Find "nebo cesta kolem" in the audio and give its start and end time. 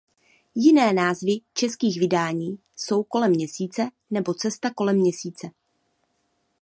4.09-4.97